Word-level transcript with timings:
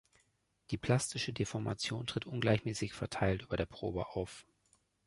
Die 0.71 0.79
plastische 0.79 1.31
Deformation 1.31 2.07
tritt 2.07 2.25
ungleichmäßig 2.25 2.91
verteilt 2.91 3.43
über 3.43 3.55
der 3.55 3.67
Probe 3.67 4.07
auf. 4.15 4.47